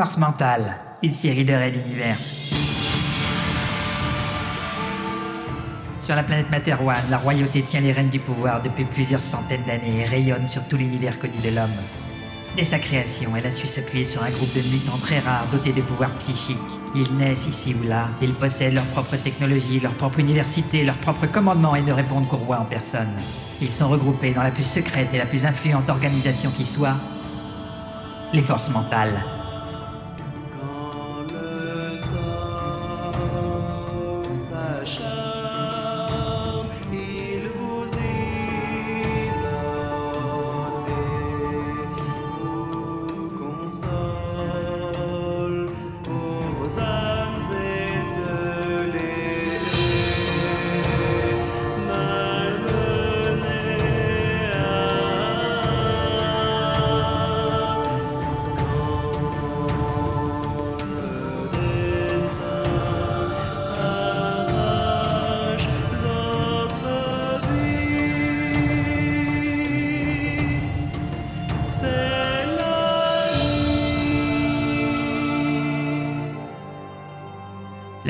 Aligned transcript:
Force 0.00 0.16
mentale, 0.16 0.78
une 1.02 1.12
série 1.12 1.44
de 1.44 1.52
raids 1.52 1.72
d'univers. 1.72 2.16
Sur 6.00 6.16
la 6.16 6.22
planète 6.22 6.50
Materwan, 6.50 7.02
la 7.10 7.18
royauté 7.18 7.60
tient 7.60 7.82
les 7.82 7.92
rênes 7.92 8.08
du 8.08 8.18
pouvoir 8.18 8.62
depuis 8.62 8.86
plusieurs 8.86 9.20
centaines 9.20 9.64
d'années 9.66 10.00
et 10.00 10.04
rayonne 10.06 10.48
sur 10.48 10.66
tout 10.68 10.78
l'univers 10.78 11.18
connu 11.18 11.36
de 11.44 11.54
l'homme. 11.54 11.68
Dès 12.56 12.64
sa 12.64 12.78
création, 12.78 13.36
elle 13.36 13.44
a 13.44 13.50
su 13.50 13.66
s'appuyer 13.66 14.04
sur 14.04 14.22
un 14.22 14.30
groupe 14.30 14.54
de 14.54 14.62
mutants 14.72 14.96
très 14.96 15.18
rares 15.18 15.48
dotés 15.52 15.74
de 15.74 15.82
pouvoirs 15.82 16.14
psychiques. 16.14 16.56
Ils 16.94 17.14
naissent 17.18 17.46
ici 17.46 17.76
ou 17.78 17.86
là, 17.86 18.08
ils 18.22 18.32
possèdent 18.32 18.72
leur 18.72 18.86
propre 18.86 19.16
technologie, 19.16 19.80
leur 19.80 19.92
propre 19.92 20.20
université, 20.20 20.82
leur 20.82 20.96
propre 20.96 21.26
commandement 21.26 21.76
et 21.76 21.82
ne 21.82 21.92
répondent 21.92 22.26
qu'au 22.26 22.38
roi 22.38 22.58
en 22.58 22.64
personne. 22.64 23.12
Ils 23.60 23.70
sont 23.70 23.90
regroupés 23.90 24.32
dans 24.32 24.42
la 24.42 24.50
plus 24.50 24.66
secrète 24.66 25.12
et 25.12 25.18
la 25.18 25.26
plus 25.26 25.44
influente 25.44 25.90
organisation 25.90 26.50
qui 26.52 26.64
soit, 26.64 26.96
les 28.32 28.40
forces 28.40 28.70
mentales. 28.70 29.39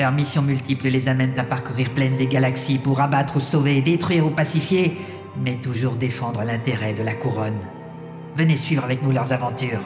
Leurs 0.01 0.11
missions 0.11 0.41
multiples 0.41 0.87
les 0.87 1.09
amènent 1.09 1.37
à 1.37 1.43
parcourir 1.43 1.91
plaines 1.91 2.19
et 2.19 2.25
galaxies 2.25 2.79
pour 2.79 3.01
abattre 3.01 3.35
ou 3.35 3.39
sauver, 3.39 3.83
détruire 3.83 4.25
ou 4.25 4.31
pacifier, 4.31 4.97
mais 5.37 5.57
toujours 5.57 5.93
défendre 5.93 6.43
l'intérêt 6.43 6.95
de 6.95 7.03
la 7.03 7.13
couronne. 7.13 7.59
Venez 8.35 8.55
suivre 8.55 8.83
avec 8.83 9.03
nous 9.03 9.11
leurs 9.11 9.31
aventures. 9.31 9.83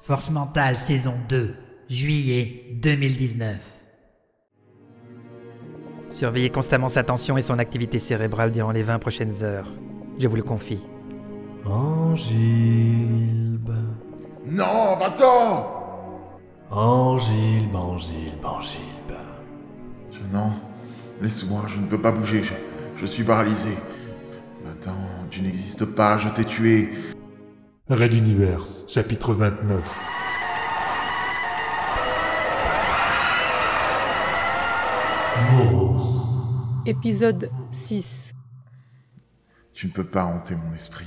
Force 0.00 0.30
mentale 0.30 0.78
saison 0.78 1.16
2, 1.28 1.54
juillet 1.92 2.64
2019. 2.80 3.56
Surveillez 6.10 6.50
constamment 6.50 6.88
sa 6.88 7.02
tension 7.02 7.36
et 7.38 7.42
son 7.42 7.58
activité 7.58 7.98
cérébrale 7.98 8.52
durant 8.52 8.70
les 8.72 8.82
20 8.82 8.98
prochaines 8.98 9.42
heures. 9.42 9.68
Je 10.18 10.26
vous 10.28 10.36
le 10.36 10.42
confie. 10.42 10.80
Angilbe, 11.64 12.30
Non, 14.46 14.96
va-t'en 14.98 15.80
Angilbe, 16.70 17.74
Angilbe, 17.76 18.44
Angilbe. 18.44 19.16
Je- 20.12 20.18
Non, 20.36 20.50
laisse-moi, 21.20 21.62
je 21.68 21.78
ne 21.78 21.86
peux 21.86 22.00
pas 22.00 22.10
bouger, 22.12 22.42
je, 22.42 22.54
je 22.96 23.06
suis 23.06 23.22
paralysé. 23.24 23.70
Attends, 24.70 24.96
tu 25.30 25.42
n'existes 25.42 25.84
pas, 25.84 26.16
je 26.18 26.28
t'ai 26.30 26.44
tué. 26.44 26.90
Red 27.88 28.14
Universe, 28.14 28.86
chapitre 28.88 29.34
29. 29.34 29.98
Épisode 36.84 37.48
6. 37.70 38.32
Tu 39.72 39.86
ne 39.86 39.92
peux 39.92 40.04
pas 40.04 40.24
hanter 40.24 40.56
mon 40.56 40.74
esprit. 40.74 41.06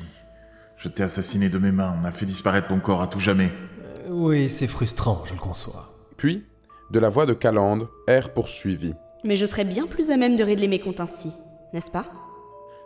Je 0.78 0.88
t'ai 0.88 1.04
assassiné 1.04 1.50
de 1.50 1.58
mes 1.58 1.72
mains, 1.72 1.96
on 2.02 2.06
a 2.06 2.12
fait 2.12 2.26
disparaître 2.26 2.70
ton 2.70 2.80
corps 2.80 3.02
à 3.02 3.08
tout 3.08 3.20
jamais. 3.20 3.52
Euh, 3.82 4.10
Oui, 4.10 4.50
c'est 4.50 4.68
frustrant, 4.68 5.24
je 5.26 5.34
le 5.34 5.40
conçois. 5.40 5.94
Puis, 6.16 6.46
de 6.92 7.00
la 7.00 7.10
voix 7.10 7.26
de 7.26 7.34
Calande, 7.34 7.90
R 8.08 8.30
poursuivit. 8.34 8.94
Mais 9.26 9.36
je 9.36 9.46
serais 9.46 9.66
bien 9.66 9.86
plus 9.86 10.12
à 10.12 10.18
même 10.18 10.38
de 10.38 10.44
régler 10.44 10.68
mes 10.70 10.80
comptes 10.80 11.02
ainsi, 11.02 11.32
n'est-ce 11.74 11.92
pas? 11.92 12.06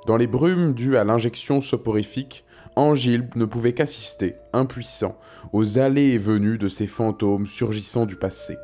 Dans 0.08 0.18
les 0.18 0.28
brumes 0.28 0.74
dues 0.74 0.98
à 0.98 1.04
l'injection 1.04 1.62
soporifique, 1.62 2.44
Angilbe 2.76 3.36
ne 3.36 3.46
pouvait 3.46 3.74
qu'assister, 3.74 4.36
impuissant, 4.54 5.18
aux 5.54 5.78
allées 5.78 6.10
et 6.14 6.18
venues 6.18 6.58
de 6.58 6.68
ces 6.70 6.88
fantômes 6.88 7.46
surgissant 7.46 8.06
du 8.08 8.16
passé. 8.16 8.58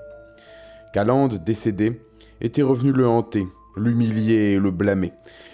Calande, 0.94 1.44
décédé, 1.44 2.02
était 2.42 2.62
revenu 2.62 2.92
le 2.92 3.08
hanter, 3.08 3.46
l'humilier 3.78 4.54
et 4.54 4.60
le 4.60 4.72
blâmer. 4.72 5.14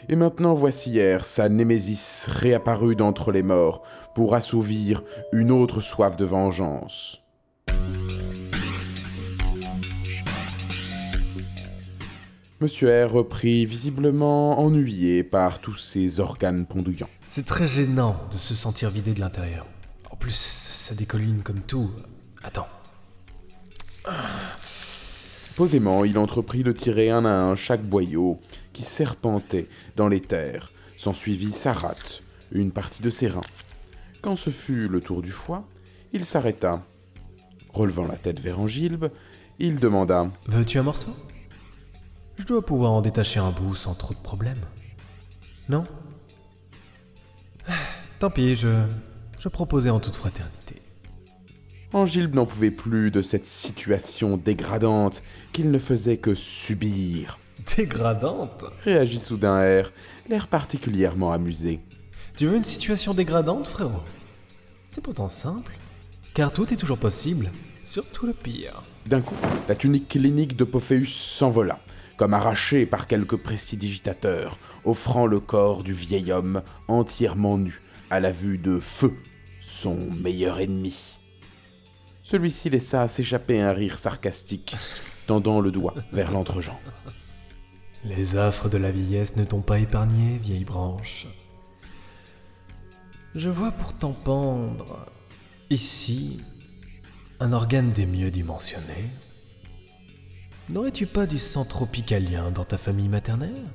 Et 0.10 0.16
maintenant 0.16 0.54
voici 0.54 0.92
hier 0.92 1.26
sa 1.26 1.50
némésis 1.50 2.28
réapparue 2.30 2.96
d'entre 2.96 3.32
les 3.32 3.44
morts 3.44 3.84
pour 4.16 4.36
assouvir 4.36 5.04
une 5.32 5.52
autre 5.52 5.82
soif 5.82 6.18
de 6.18 6.26
vengeance. 6.26 7.22
Monsieur 12.62 13.08
R 13.08 13.12
reprit 13.12 13.66
visiblement 13.66 14.60
ennuyé 14.60 15.24
par 15.24 15.60
tous 15.60 15.76
ces 15.76 16.20
organes 16.20 16.68
pendouillants. 16.68 17.10
C'est 17.26 17.46
très 17.46 17.68
gênant 17.68 18.18
de 18.32 18.38
se 18.38 18.54
sentir 18.54 18.92
vidé 18.92 19.16
de 19.16 19.20
l'intérieur. 19.20 19.66
En 20.12 20.16
plus, 20.16 20.36
ça 20.36 20.94
décolline 20.94 21.42
comme 21.42 21.62
tout. 21.62 21.90
Attends. 22.44 22.68
Posément, 25.56 26.06
il 26.06 26.18
entreprit 26.18 26.64
de 26.64 26.72
tirer 26.72 27.10
un 27.10 27.26
à 27.26 27.30
un 27.30 27.56
chaque 27.56 27.84
boyau 27.84 28.40
qui 28.74 28.84
serpentait 28.84 29.68
dans 29.96 30.08
les 30.08 30.22
terres. 30.22 30.72
S'ensuivit 30.98 31.52
sa 31.52 31.74
rate, 31.74 32.24
une 32.52 32.72
partie 32.72 33.02
de 33.02 33.10
ses 33.10 33.28
reins. 33.28 33.42
Quand 34.22 34.36
ce 34.36 34.50
fut 34.50 34.88
le 34.88 35.02
tour 35.02 35.22
du 35.22 35.32
foie, 35.32 35.68
il 36.14 36.26
s'arrêta. 36.26 36.84
Relevant 37.70 38.08
la 38.08 38.18
tête 38.18 38.40
vers 38.40 38.60
Angilbe, 38.60 39.10
il 39.60 39.80
demanda 39.80 40.30
Veux-tu 40.48 40.78
un 40.78 40.84
morceau? 40.84 41.16
Je 42.38 42.46
dois 42.46 42.66
pouvoir 42.66 42.92
en 42.92 43.02
détacher 43.02 43.40
un 43.40 43.52
bout 43.52 43.76
sans 43.76 43.94
trop 43.94 44.14
de 44.14 44.20
problèmes. 44.20 44.66
Non? 45.70 45.86
Ah, 47.68 47.74
Tant 48.20 48.30
pis, 48.30 48.56
je. 48.56 48.84
Je 49.40 49.50
proposais 49.50 49.90
en 49.90 50.00
toute 50.00 50.16
fraternité. 50.16 50.61
Angilbe 51.94 52.36
n'en 52.36 52.46
pouvait 52.46 52.72
plus 52.72 53.12
de 53.12 53.22
cette 53.22 53.46
situation 53.46 54.38
dégradante 54.38 55.22
qu'il 55.52 55.72
ne 55.72 55.78
faisait 55.78 56.18
que 56.18 56.34
subir. 56.34 57.38
Dégradante? 57.76 58.64
Réagit 58.86 59.20
soudain 59.20 59.84
R, 59.84 59.92
l'air 60.30 60.48
particulièrement 60.48 61.34
amusé. 61.34 61.82
Tu 62.38 62.48
veux 62.48 62.56
une 62.56 62.64
situation 62.64 63.14
dégradante, 63.14 63.68
frérot? 63.68 64.04
C'est 64.90 65.04
pourtant 65.04 65.28
simple. 65.28 65.74
Car 66.34 66.54
tout 66.54 66.74
est 66.74 66.78
toujours 66.78 66.98
possible, 66.98 67.52
surtout 67.84 68.26
le 68.26 68.34
pire. 68.34 68.84
D'un 69.06 69.22
coup, 69.22 69.36
la 69.68 69.76
tunique 69.76 70.08
clinique 70.08 70.56
de 70.56 70.64
Pophéus 70.64 71.14
s'envola, 71.14 71.80
comme 72.16 72.34
arrachée 72.34 72.86
par 72.86 73.06
quelque 73.06 73.36
prestidigitateur, 73.36 74.58
offrant 74.86 75.26
le 75.26 75.42
corps 75.42 75.84
du 75.84 75.92
vieil 75.92 76.32
homme 76.32 76.62
entièrement 76.88 77.58
nu, 77.58 77.82
à 78.10 78.22
la 78.22 78.32
vue 78.32 78.58
de 78.58 78.80
Feu, 78.80 79.14
son 79.60 79.98
meilleur 80.24 80.62
ennemi. 80.62 81.21
Celui-ci 82.24 82.70
laissa 82.70 83.08
s'échapper 83.08 83.60
un 83.60 83.74
rire 83.74 83.98
sarcastique, 83.98 84.76
tendant 85.28 85.60
le 85.60 85.72
doigt 85.72 85.96
vers 86.12 86.32
l'entrejambe. 86.32 86.76
Les 88.04 88.36
affres 88.36 88.70
de 88.70 88.78
la 88.78 88.92
vieillesse 88.92 89.36
ne 89.36 89.44
t'ont 89.44 89.62
pas 89.62 89.80
épargné, 89.80 90.38
vieille 90.38 90.66
branche. 90.66 91.28
Je 93.36 93.50
vois 93.50 93.72
pourtant 93.72 94.12
pendre, 94.12 95.06
ici, 95.70 96.42
un 97.40 97.54
organe 97.54 97.92
des 97.92 98.06
mieux 98.06 98.32
dimensionnés. 98.32 99.10
N'aurais-tu 100.70 101.08
pas 101.08 101.26
du 101.26 101.38
sang 101.38 101.66
tropicalien 101.66 102.52
dans 102.52 102.66
ta 102.66 102.78
famille 102.78 103.10
maternelle? 103.10 103.68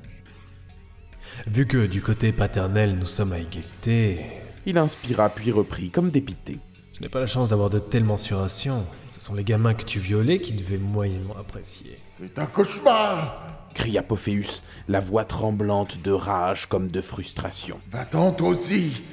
Vu 1.47 1.67
que 1.67 1.85
du 1.85 2.01
côté 2.01 2.31
paternel 2.31 2.97
nous 2.97 3.05
sommes 3.05 3.33
à 3.33 3.39
égalité, 3.39 4.25
Il 4.67 4.77
inspira 4.77 5.29
puis 5.29 5.49
reprit, 5.49 5.89
comme 5.89 6.11
dépité. 6.11 6.59
Je 6.97 7.03
n'ai 7.03 7.09
pas 7.09 7.19
la 7.19 7.27
chance 7.27 7.49
d'avoir 7.49 7.69
de 7.69 7.77
telles 7.77 8.03
mensurations. 8.03 8.83
Ce 9.09 9.19
sont 9.19 9.35
les 9.35 9.43
gamins 9.43 9.75
que 9.75 9.83
tu 9.83 9.99
violais 9.99 10.39
qui 10.39 10.53
devaient 10.53 10.79
moyennement 10.79 11.37
apprécier. 11.37 11.99
C'est 12.17 12.39
un 12.39 12.47
cauchemar 12.47 13.67
cria 13.75 14.01
Pophéus, 14.01 14.63
la 14.87 14.99
voix 14.99 15.23
tremblante 15.23 16.01
de 16.01 16.11
rage 16.11 16.65
comme 16.65 16.89
de 16.89 16.99
frustration. 16.99 17.79
Va-t'en 17.91 18.31
toi 18.31 18.49
aussi 18.49 19.03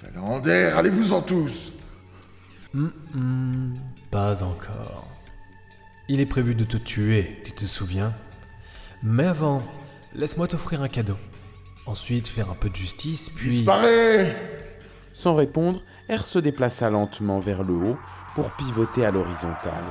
Calendère, 0.00 0.78
allez-vous-en 0.78 1.22
tous 1.22 1.72
Hum, 2.74 2.90
hum, 3.14 3.74
pas 4.10 4.42
encore. 4.42 5.06
Il 6.08 6.20
est 6.20 6.26
prévu 6.26 6.56
de 6.56 6.64
te 6.64 6.76
tuer, 6.76 7.40
tu 7.44 7.52
te 7.52 7.64
souviens 7.66 8.12
Mais 9.04 9.26
avant, 9.26 9.62
laisse-moi 10.16 10.48
t'offrir 10.48 10.82
un 10.82 10.88
cadeau. 10.88 11.16
Ensuite, 11.86 12.26
faire 12.26 12.50
un 12.50 12.56
peu 12.56 12.70
de 12.70 12.76
justice, 12.76 13.30
puis... 13.30 13.50
Disparais 13.50 14.51
Sans 15.12 15.34
répondre, 15.34 15.82
R 16.10 16.24
se 16.24 16.38
déplaça 16.38 16.90
lentement 16.90 17.38
vers 17.38 17.62
le 17.62 17.74
haut 17.74 17.98
pour 18.34 18.50
pivoter 18.52 19.04
à 19.04 19.10
l'horizontale. 19.10 19.84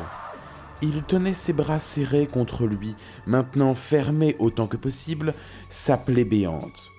Il 0.81 1.03
tenait 1.03 1.33
ses 1.33 1.53
bras 1.53 1.79
serrés 1.79 2.25
contre 2.25 2.65
lui, 2.65 2.95
maintenant 3.27 3.75
fermé 3.75 4.35
autant 4.39 4.68
que 4.68 4.77
possible 4.77 5.35
sa 5.69 5.97
plaie 5.97 6.25
béante. 6.25 6.91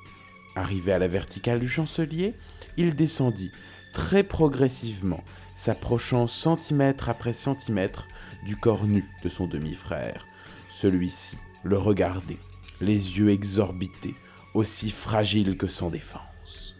Arrivé 0.54 0.92
à 0.92 0.98
la 0.98 1.08
verticale 1.08 1.58
du 1.58 1.68
chancelier, 1.68 2.34
il 2.76 2.94
descendit 2.94 3.50
très 3.92 4.22
progressivement, 4.22 5.24
s'approchant 5.54 6.26
centimètre 6.26 7.08
après 7.08 7.32
centimètre 7.32 8.06
du 8.44 8.56
corps 8.56 8.86
nu 8.86 9.04
de 9.24 9.28
son 9.28 9.46
demi-frère. 9.46 10.26
Celui-ci 10.68 11.38
le 11.64 11.76
regardait, 11.76 12.38
les 12.80 13.18
yeux 13.18 13.30
exorbités, 13.30 14.14
aussi 14.54 14.90
fragile 14.90 15.56
que 15.56 15.66
sans 15.66 15.90
défense. 15.90 16.76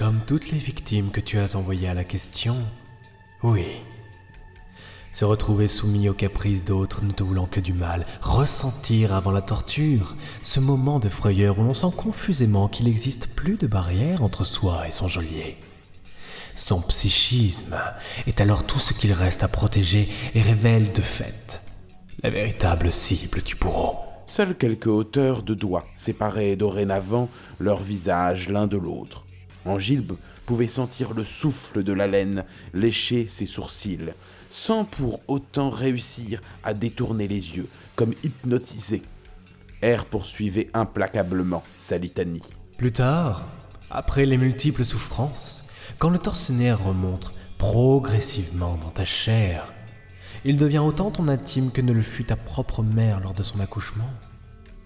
Comme 0.00 0.20
toutes 0.26 0.50
les 0.50 0.56
victimes 0.56 1.10
que 1.10 1.20
tu 1.20 1.36
as 1.38 1.56
envoyées 1.56 1.86
à 1.86 1.92
la 1.92 2.04
question, 2.04 2.56
oui. 3.42 3.66
Se 5.12 5.26
retrouver 5.26 5.68
soumis 5.68 6.08
aux 6.08 6.14
caprices 6.14 6.64
d'autres 6.64 7.04
ne 7.04 7.12
te 7.12 7.22
voulant 7.22 7.44
que 7.44 7.60
du 7.60 7.74
mal, 7.74 8.06
ressentir 8.22 9.14
avant 9.14 9.30
la 9.30 9.42
torture 9.42 10.16
ce 10.40 10.58
moment 10.58 11.00
de 11.00 11.10
frayeur 11.10 11.58
où 11.58 11.64
l'on 11.64 11.74
sent 11.74 11.92
confusément 11.94 12.66
qu'il 12.66 12.86
n'existe 12.86 13.26
plus 13.26 13.58
de 13.58 13.66
barrière 13.66 14.22
entre 14.22 14.46
soi 14.46 14.88
et 14.88 14.90
son 14.90 15.06
geôlier. 15.06 15.58
Son 16.56 16.80
psychisme 16.80 17.76
est 18.26 18.40
alors 18.40 18.64
tout 18.64 18.78
ce 18.78 18.94
qu'il 18.94 19.12
reste 19.12 19.42
à 19.42 19.48
protéger 19.48 20.08
et 20.34 20.40
révèle 20.40 20.94
de 20.94 21.02
fait 21.02 21.60
la 22.22 22.30
véritable 22.30 22.90
cible 22.90 23.42
du 23.42 23.54
bourreau. 23.54 23.96
Seuls 24.26 24.56
quelques 24.56 24.86
hauteurs 24.86 25.42
de 25.42 25.52
doigts 25.52 25.84
séparaient 25.94 26.56
dorénavant 26.56 27.28
leurs 27.58 27.82
visages 27.82 28.48
l'un 28.48 28.66
de 28.66 28.78
l'autre. 28.78 29.26
Angilbe 29.64 30.16
pouvait 30.46 30.66
sentir 30.66 31.14
le 31.14 31.24
souffle 31.24 31.82
de 31.82 31.92
la 31.92 32.06
laine 32.06 32.44
lécher 32.74 33.26
ses 33.26 33.46
sourcils, 33.46 34.12
sans 34.50 34.84
pour 34.84 35.20
autant 35.28 35.70
réussir 35.70 36.40
à 36.64 36.74
détourner 36.74 37.28
les 37.28 37.56
yeux, 37.56 37.68
comme 37.94 38.14
hypnotisé. 38.24 39.02
R 39.82 40.04
poursuivait 40.04 40.70
implacablement 40.74 41.62
sa 41.76 41.98
litanie. 41.98 42.42
Plus 42.76 42.92
tard, 42.92 43.46
après 43.90 44.26
les 44.26 44.36
multiples 44.36 44.84
souffrances, 44.84 45.64
quand 45.98 46.10
le 46.10 46.18
tortionnaire 46.18 46.82
remonte 46.84 47.32
progressivement 47.58 48.76
dans 48.76 48.90
ta 48.90 49.04
chair, 49.04 49.72
il 50.44 50.56
devient 50.56 50.78
autant 50.78 51.10
ton 51.10 51.28
intime 51.28 51.70
que 51.70 51.82
ne 51.82 51.92
le 51.92 52.02
fut 52.02 52.24
ta 52.24 52.36
propre 52.36 52.82
mère 52.82 53.20
lors 53.20 53.34
de 53.34 53.42
son 53.42 53.60
accouchement. 53.60 54.10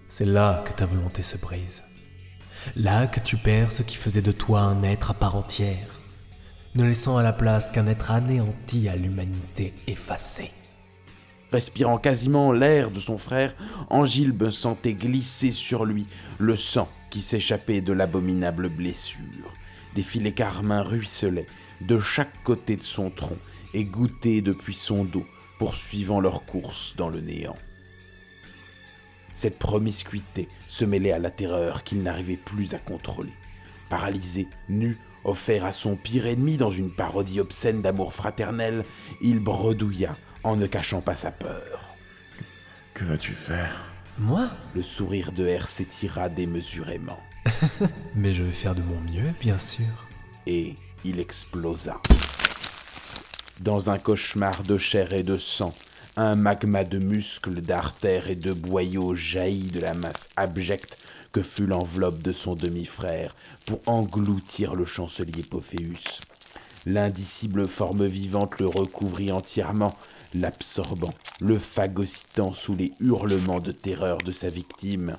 C'est 0.09 0.25
là 0.25 0.65
que 0.67 0.73
ta 0.73 0.87
volonté 0.87 1.23
se 1.23 1.37
brise. 1.37 1.83
Là 2.77 3.07
que 3.07 3.21
tu 3.21 3.37
perds 3.37 3.73
ce 3.73 3.83
qui 3.83 3.97
faisait 3.97 4.23
de 4.23 4.33
toi 4.33 4.61
un 4.61 4.83
être 4.83 5.11
à 5.11 5.15
part 5.15 5.37
entière, 5.37 6.01
ne 6.75 6.85
laissant 6.85 7.17
à 7.17 7.23
la 7.23 7.33
place 7.33 7.71
qu'un 7.71 7.87
être 7.87 8.11
anéanti 8.11 8.89
à 8.89 8.97
l'humanité 8.97 9.75
effacée. 9.87 10.51
Respirant 11.53 11.99
quasiment 11.99 12.53
l'air 12.53 12.91
de 12.91 12.99
son 12.99 13.17
frère, 13.17 13.55
Angilbe 13.89 14.51
sentait 14.51 14.95
glisser 14.95 15.53
sur 15.53 15.85
lui 15.85 16.07
le 16.39 16.57
sang 16.57 16.89
qui 17.11 17.21
s'échappait 17.21 17.81
de 17.81 17.93
l'abominable 17.93 18.69
blessure. 18.69 19.55
Des 19.95 20.03
filets 20.03 20.33
carmins 20.33 20.83
ruisselaient 20.83 21.47
de 21.81 22.01
chaque 22.01 22.43
côté 22.43 22.77
de 22.77 22.83
son 22.83 23.11
tronc 23.11 23.39
et 23.73 23.85
goûtaient 23.85 24.41
depuis 24.41 24.75
son 24.75 25.05
dos, 25.05 25.27
poursuivant 25.59 26.21
leur 26.21 26.45
course 26.45 26.97
dans 26.97 27.09
le 27.09 27.21
néant. 27.21 27.57
Cette 29.35 29.59
promiscuité 29.59 30.49
se 30.69 30.85
mêlait 30.85 31.13
à 31.13 31.19
la 31.19 31.31
terreur 31.31 31.83
qu'il 31.85 32.03
n'arrivait 32.03 32.37
plus 32.37 32.73
à 32.75 32.79
contrôler. 32.79 33.33
Paralysé, 33.89 34.49
nu, 34.69 34.99
offert 35.25 35.65
à 35.65 35.73
son 35.73 35.97
pire 35.97 36.27
ennemi 36.27 36.57
dans 36.57 36.71
une 36.71 36.91
parodie 36.95 37.41
obscène 37.41 37.83
d'amour 37.83 38.13
fraternel, 38.15 38.85
il 39.21 39.41
bredouilla 39.41 40.17
en 40.45 40.57
ne 40.57 40.67
cachant 40.67 41.01
pas 41.01 41.15
sa 41.15 41.33
peur. 41.33 41.95
Que 42.95 43.05
vas-tu 43.05 43.33
faire? 43.33 43.85
Moi? 44.19 44.49
Le 44.75 44.83
sourire 44.83 45.33
de 45.33 45.57
R 45.59 45.67
s'étira 45.67 46.29
démesurément 46.29 47.19
Mais 48.15 48.33
je 48.33 48.45
vais 48.45 48.53
faire 48.53 48.75
de 48.75 48.83
mon 48.83 49.01
mieux, 49.01 49.33
bien 49.41 49.59
sûr. 49.59 50.07
et 50.47 50.77
il 51.05 51.19
explosa. 51.21 52.01
Dans 53.61 53.91
un 53.91 53.99
cauchemar 53.99 54.63
de 54.63 54.79
chair 54.79 55.13
et 55.13 55.23
de 55.23 55.37
sang, 55.37 55.75
un 56.17 56.37
magma 56.37 56.85
de 56.85 56.99
muscles, 56.99 57.61
d'artères 57.61 58.31
et 58.31 58.37
de 58.37 58.53
boyaux 58.53 59.15
jaillit 59.15 59.71
de 59.71 59.81
la 59.81 59.95
masse 59.95 60.29
abjecte 60.37 60.97
que 61.33 61.43
fut 61.43 61.67
l'enveloppe 61.67 62.23
de 62.23 62.33
son 62.33 62.55
demi-frère 62.55 63.35
pour 63.67 63.81
engloutir 63.87 64.77
le 64.77 64.85
chancelier 64.85 65.43
Pophéus. 65.43 66.21
L'indicible 66.87 67.67
forme 67.67 68.07
vivante 68.07 68.61
le 68.61 68.67
recouvrit 68.67 69.33
entièrement, 69.33 69.97
l'absorbant, 70.35 71.15
le 71.41 71.59
phagocytant 71.59 72.53
sous 72.53 72.77
les 72.77 72.93
hurlements 73.01 73.61
de 73.61 73.73
terreur 73.73 74.19
de 74.19 74.31
sa 74.31 74.51
victime. 74.51 75.17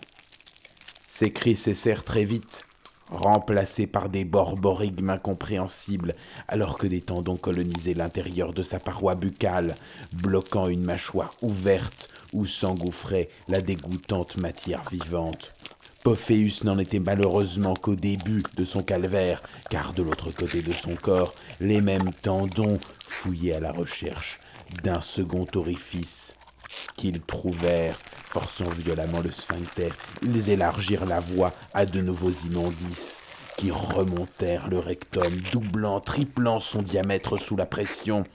Ses 1.07 1.31
cris 1.31 1.56
cessèrent 1.56 2.03
très 2.03 2.24
vite, 2.24 2.65
remplacés 3.12 3.88
par 3.88 4.10
des 4.10 4.25
borborigmes 4.25 5.12
incompréhensibles, 5.12 6.16
alors 6.48 6.78
que 6.78 6.88
des 6.88 7.02
tendons 7.02 7.38
colonisaient 7.38 7.94
l'intérieur 7.94 8.54
de 8.54 8.63
sa 8.63 8.80
paroi 8.80 9.16
buccale, 9.16 9.75
bloquant 10.13 10.68
une 10.68 10.84
mâchoire 10.84 11.34
ouverte 11.42 12.10
où 12.34 12.46
s'engouffrait 12.46 13.30
la 13.48 13.62
dégoûtante 13.62 14.38
matière 14.38 14.84
vivante. 14.90 15.54
Pophéus 16.04 16.63
n'en 16.63 16.78
était 16.78 17.00
malheureusement 17.00 17.74
qu'au 17.74 17.96
début 17.96 18.44
de 18.56 18.63
son 18.63 18.84
calvaire, 18.84 19.42
car 19.72 19.94
de 19.94 20.04
l'autre 20.04 20.31
côté 20.31 20.62
de 20.62 20.72
son 20.72 20.96
corps, 20.96 21.34
les 21.60 21.81
mêmes 21.81 22.12
tendons 22.22 22.80
fouillaient 23.04 23.56
à 23.56 23.60
la 23.60 23.72
recherche 23.72 24.40
d'un 24.84 25.01
second 25.01 25.48
orifice 25.56 26.36
qu'ils 26.95 27.22
trouvèrent, 27.22 28.00
forçant 28.24 28.69
violemment 28.69 29.22
le 29.22 29.31
sphincter, 29.31 29.89
ils 30.22 30.50
élargirent 30.50 31.06
la 31.06 31.19
voie 31.19 31.54
à 31.74 31.86
de 31.86 32.01
nouveaux 32.01 32.31
immondices 32.31 33.24
qui 33.57 33.72
remontèrent 33.72 34.68
le 34.68 34.80
rectum, 34.80 35.33
doublant, 35.51 36.00
triplant 36.00 36.60
son 36.60 36.81
diamètre 36.81 37.38
sous 37.38 37.56
la 37.56 37.66
pression. 37.66 38.25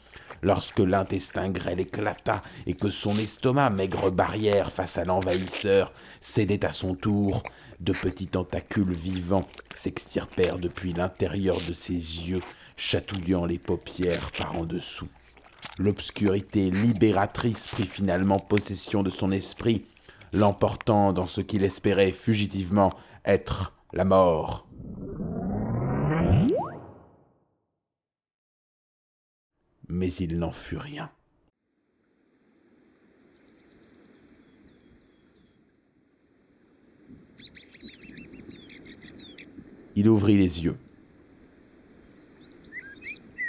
Lorsque 0.43 0.79
l'intestin 0.79 1.51
grêle 1.51 1.81
éclata 1.81 2.41
et 2.67 2.73
que 2.73 2.89
son 2.89 3.19
estomac, 3.19 3.69
maigre 3.69 4.11
barrière 4.11 4.73
face 4.73 4.97
à 4.97 5.05
l'envahisseur, 5.05 5.93
cédait 6.21 6.65
à 6.65 6.73
son 6.73 6.95
tour, 6.95 7.43
de 7.81 7.93
petits 7.93 8.27
tentacules 8.27 8.93
vivants 8.93 9.49
s'extirpèrent 9.75 10.59
depuis 10.59 10.93
l'intérieur 10.93 11.61
de 11.67 11.73
ses 11.73 11.95
yeux, 11.95 12.41
chatouillant 12.77 13.47
les 13.47 13.59
paupières 13.59 14.31
par 14.33 14.57
en 14.57 14.65
dessous. 14.65 15.09
L'obscurité 15.79 16.71
libératrice 16.71 17.67
prit 17.67 17.87
finalement 17.87 18.39
possession 18.39 19.03
de 19.03 19.11
son 19.11 19.31
esprit, 19.33 19.87
l'emportant 20.33 21.13
dans 21.13 21.27
ce 21.27 21.41
qu'il 21.41 21.65
espérait 21.65 22.13
fugitivement 22.13 22.91
être 23.25 23.73
la 23.93 24.05
mort. 24.05 24.67
Mais 29.89 30.13
il 30.13 30.39
n'en 30.39 30.53
fut 30.53 30.77
rien. 30.77 31.11
Il 39.97 40.09
ouvrit 40.09 40.37
les 40.37 40.63
yeux. 40.63 40.77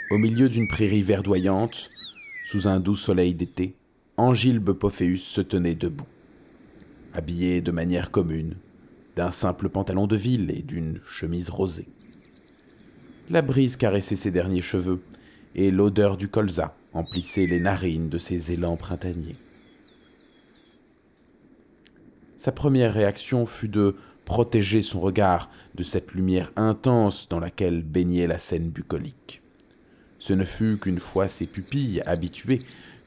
Au 0.10 0.18
milieu 0.18 0.50
d'une 0.50 0.68
prairie 0.68 1.04
verdoyante, 1.04 1.90
sous 2.52 2.68
un 2.68 2.82
doux 2.82 2.98
soleil 2.98 3.34
d'été, 3.34 3.78
Angilbe 4.18 4.74
Pophéus 4.74 5.24
se 5.24 5.40
tenait 5.40 5.74
debout, 5.74 6.10
habillé 7.14 7.62
de 7.62 7.72
manière 7.72 8.12
commune, 8.12 8.58
d'un 9.16 9.32
simple 9.32 9.70
pantalon 9.70 10.06
de 10.06 10.18
ville 10.18 10.52
et 10.52 10.62
d'une 10.62 11.00
chemise 11.08 11.50
rosée. 11.50 11.88
La 13.30 13.42
brise 13.42 13.78
caressait 13.78 14.18
ses 14.18 14.32
derniers 14.32 14.62
cheveux, 14.62 15.02
et 15.56 15.72
l'odeur 15.72 16.18
du 16.18 16.28
colza 16.28 16.76
emplissait 16.92 17.46
les 17.46 17.62
narines 17.62 18.10
de 18.10 18.18
ses 18.18 18.52
élans 18.52 18.76
printaniers. 18.76 19.38
Sa 22.38 22.52
première 22.52 22.94
réaction 22.94 23.46
fut 23.46 23.70
de 23.70 23.96
protéger 24.26 24.82
son 24.82 25.00
regard 25.00 25.50
de 25.76 25.84
cette 25.84 26.12
lumière 26.12 26.52
intense 26.58 27.30
dans 27.30 27.40
laquelle 27.40 27.82
baignait 27.82 28.28
la 28.28 28.40
scène 28.40 28.72
bucolique. 28.72 29.41
Ce 30.22 30.34
ne 30.34 30.46
fut 30.46 30.78
qu'une 30.78 31.00
fois 31.00 31.28
ses 31.28 31.48
pupilles 31.48 32.04
habituées 32.06 32.60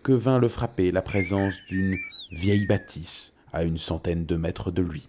que 0.02 0.12
vint 0.12 0.40
le 0.40 0.48
frapper 0.48 0.90
la 0.90 1.00
présence 1.00 1.54
d'une 1.68 1.96
vieille 2.32 2.66
bâtisse 2.66 3.34
à 3.52 3.62
une 3.62 3.78
centaine 3.78 4.26
de 4.26 4.34
mètres 4.36 4.72
de 4.72 4.82
lui. 4.82 5.08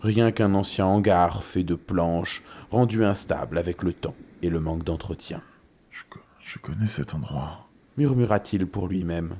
Rien 0.00 0.30
qu'un 0.30 0.54
ancien 0.54 0.86
hangar 0.86 1.42
fait 1.42 1.64
de 1.64 1.74
planches, 1.74 2.44
rendu 2.70 3.04
instable 3.04 3.58
avec 3.58 3.82
le 3.82 3.92
temps 3.92 4.14
et 4.42 4.48
le 4.48 4.60
manque 4.60 4.84
d'entretien. 4.84 5.42
je, 5.90 6.02
co- 6.08 6.20
je 6.40 6.52
Je 6.54 6.58
connais 6.60 6.86
cet 6.86 7.14
endroit. 7.14 7.68
murmura-t-il 7.96 8.66
pour 8.68 8.86
lui-même. 8.86 9.34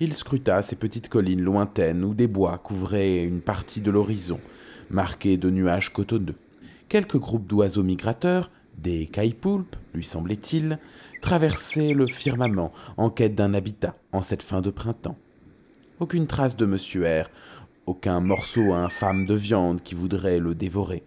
Il 0.00 0.12
scruta 0.12 0.60
ces 0.60 0.76
petites 0.76 1.08
collines 1.08 1.40
lointaines 1.42 2.04
où 2.04 2.12
des 2.12 2.26
bois 2.26 2.58
couvraient 2.58 3.24
une 3.24 3.40
partie 3.40 3.80
de 3.80 3.90
l'horizon, 3.90 4.38
marqués 4.90 5.38
de 5.38 5.48
nuages 5.48 5.92
cotonneux. 5.94 6.36
Quelques 6.90 7.18
groupes 7.18 7.46
d'oiseaux 7.46 7.82
migrateurs, 7.82 8.50
des 8.82 9.06
caille-poulpes, 9.06 9.76
lui 9.94 10.04
semblait-il, 10.04 10.78
traversaient 11.20 11.92
le 11.92 12.06
firmament 12.06 12.72
en 12.96 13.10
quête 13.10 13.34
d'un 13.34 13.54
habitat 13.54 13.96
en 14.12 14.22
cette 14.22 14.42
fin 14.42 14.60
de 14.60 14.70
printemps. 14.70 15.18
Aucune 15.98 16.26
trace 16.26 16.56
de 16.56 16.66
Monsieur 16.66 17.04
R, 17.04 17.30
aucun 17.86 18.20
morceau 18.20 18.72
infâme 18.72 19.24
de 19.26 19.34
viande 19.34 19.82
qui 19.82 19.94
voudrait 19.94 20.38
le 20.38 20.54
dévorer. 20.54 21.04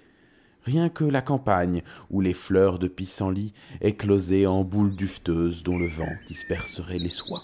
Rien 0.65 0.89
que 0.89 1.03
la 1.03 1.21
campagne 1.21 1.81
où 2.09 2.21
les 2.21 2.33
fleurs 2.33 2.79
de 2.79 2.87
pissenlit 2.87 3.53
éclosaient 3.81 4.45
en 4.45 4.63
boules 4.63 4.95
dufteuses 4.95 5.63
dont 5.63 5.77
le 5.77 5.87
vent 5.87 6.13
disperserait 6.27 6.99
les 6.99 7.09
soies. 7.09 7.41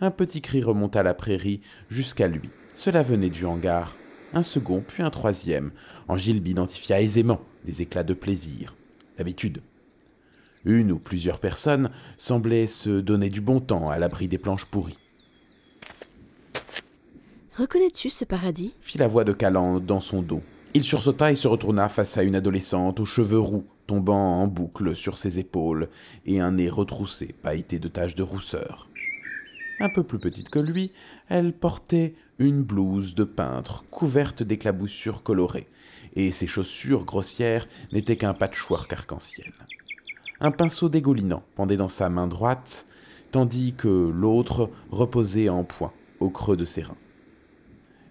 Un 0.00 0.10
petit 0.10 0.40
cri 0.40 0.62
remonta 0.62 1.02
la 1.02 1.14
prairie 1.14 1.60
jusqu'à 1.90 2.28
lui. 2.28 2.50
Cela 2.74 3.02
venait 3.02 3.30
du 3.30 3.44
hangar. 3.44 3.94
Un 4.34 4.42
second, 4.42 4.82
puis 4.86 5.02
un 5.02 5.10
troisième. 5.10 5.72
Angilbe 6.08 6.48
identifia 6.48 7.00
aisément 7.00 7.40
des 7.64 7.82
éclats 7.82 8.02
de 8.02 8.14
plaisir. 8.14 8.74
L'habitude. 9.18 9.60
Une 10.64 10.92
ou 10.92 10.98
plusieurs 10.98 11.38
personnes 11.38 11.90
semblaient 12.18 12.66
se 12.66 13.00
donner 13.00 13.28
du 13.28 13.40
bon 13.40 13.60
temps 13.60 13.88
à 13.88 13.98
l'abri 13.98 14.28
des 14.28 14.38
planches 14.38 14.66
pourries. 14.66 14.96
Reconnais-tu 17.56 18.08
ce 18.08 18.24
paradis? 18.24 18.74
Fit 18.80 18.96
la 18.96 19.08
voix 19.08 19.24
de 19.24 19.32
Calande 19.32 19.84
dans 19.84 20.00
son 20.00 20.22
dos. 20.22 20.40
Il 20.72 20.82
sursauta 20.82 21.30
et 21.30 21.34
se 21.34 21.48
retourna 21.48 21.90
face 21.90 22.16
à 22.16 22.22
une 22.22 22.36
adolescente 22.36 23.00
aux 23.00 23.04
cheveux 23.04 23.38
roux, 23.38 23.66
tombant 23.86 24.40
en 24.40 24.46
boucle 24.46 24.96
sur 24.96 25.18
ses 25.18 25.38
épaules, 25.38 25.90
et 26.24 26.40
un 26.40 26.52
nez 26.52 26.70
retroussé, 26.70 27.34
pailleté 27.42 27.78
de 27.78 27.88
taches 27.88 28.14
de 28.14 28.22
rousseur. 28.22 28.88
Un 29.82 29.88
peu 29.88 30.04
plus 30.04 30.20
petite 30.20 30.48
que 30.48 30.60
lui, 30.60 30.92
elle 31.28 31.52
portait 31.52 32.14
une 32.38 32.62
blouse 32.62 33.16
de 33.16 33.24
peintre 33.24 33.84
couverte 33.90 34.44
d'éclaboussures 34.44 35.24
colorées, 35.24 35.68
et 36.14 36.30
ses 36.30 36.46
chaussures 36.46 37.04
grossières 37.04 37.66
n'étaient 37.92 38.14
qu'un 38.16 38.32
patchwork 38.32 38.92
arc-en-ciel. 38.92 39.50
Un 40.38 40.52
pinceau 40.52 40.88
dégoulinant 40.88 41.42
pendait 41.56 41.76
dans 41.76 41.88
sa 41.88 42.08
main 42.08 42.28
droite, 42.28 42.86
tandis 43.32 43.74
que 43.74 43.88
l'autre 43.88 44.70
reposait 44.92 45.48
en 45.48 45.64
point 45.64 45.92
au 46.20 46.30
creux 46.30 46.56
de 46.56 46.64
ses 46.64 46.82
reins. 46.82 46.96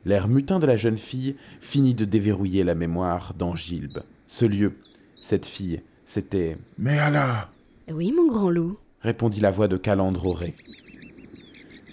L'air 0.03 0.27
mutin 0.27 0.59
de 0.59 0.65
la 0.65 0.75
jeune 0.75 0.97
fille 0.97 1.37
finit 1.61 1.93
de 1.93 2.03
déverrouiller 2.03 2.65
la 2.65 2.75
mémoire 2.75 3.33
d'Angilbe. 3.33 3.99
Ce 4.27 4.43
lieu, 4.43 4.75
cette 5.21 5.45
fille, 5.45 5.81
c'était. 6.05 6.57
Mais 6.77 6.99
Allah 6.99 7.47
Oui, 7.93 8.11
mon 8.11 8.27
grand 8.27 8.49
loup. 8.49 8.77
répondit 8.99 9.39
la 9.39 9.51
voix 9.51 9.69
de 9.69 9.77
Calandre 9.77 10.25
Auré. 10.27 10.53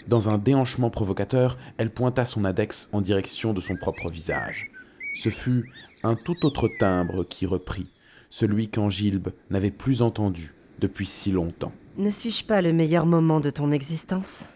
Dans 0.09 0.31
un 0.31 0.39
déhanchement 0.39 0.89
provocateur, 0.89 1.59
elle 1.77 1.91
pointa 1.91 2.25
son 2.25 2.47
index 2.47 2.89
en 2.93 3.03
direction 3.03 3.53
de 3.53 3.61
son 3.61 3.77
propre 3.77 4.09
visage. 4.09 4.71
Ce 5.15 5.29
fut 5.29 5.71
un 6.03 6.15
tout 6.15 6.47
autre 6.47 6.67
timbre 6.81 7.25
qui 7.29 7.45
reprit, 7.45 7.87
celui 8.31 8.69
qu'Angilbe 8.69 9.29
n'avait 9.51 9.71
plus 9.71 10.01
entendu 10.01 10.55
depuis 10.81 11.05
si 11.05 11.31
longtemps. 11.31 11.73
Ne 11.99 12.11
suis-je 12.11 12.45
pas 12.45 12.63
le 12.63 12.73
meilleur 12.73 13.05
moment 13.05 13.41
de 13.41 13.51
ton 13.51 13.71
existence? 13.71 14.49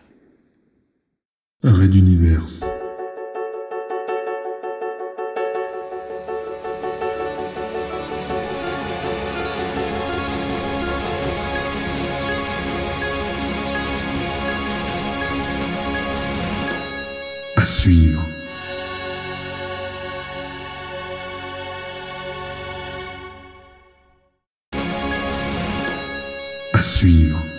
Arrêt 1.62 1.88
d'univers. 1.88 2.46
À 17.62 17.64
suivre. 17.64 18.26
À 26.72 26.82
suivre. 26.82 27.51